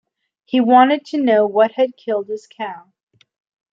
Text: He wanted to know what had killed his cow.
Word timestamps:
He 0.45 0.59
wanted 0.61 1.05
to 1.09 1.17
know 1.21 1.45
what 1.45 1.73
had 1.73 1.95
killed 1.95 2.27
his 2.27 2.47
cow. 2.47 2.91